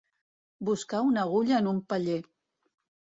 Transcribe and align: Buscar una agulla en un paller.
Buscar 0.69 1.01
una 1.09 1.25
agulla 1.27 1.59
en 1.65 1.69
un 1.73 1.85
paller. 1.93 2.19